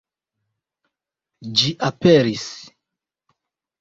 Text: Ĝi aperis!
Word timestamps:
Ĝi 1.59 1.75
aperis! 1.91 2.49